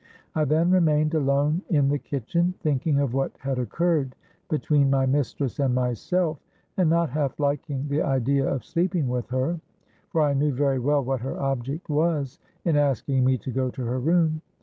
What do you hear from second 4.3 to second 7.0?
between my mistress and myself, and